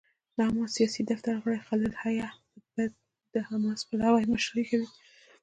د 0.35 0.37
حماس 0.47 0.71
سیاسي 0.77 1.01
دفتر 1.11 1.33
غړی 1.43 1.59
خلیل 1.67 1.89
الحية 1.89 2.29
به 2.73 2.83
د 3.33 3.35
حماس 3.49 3.79
پلاوي 3.89 4.23
مشري 4.33 4.63
کوي. 4.69 4.89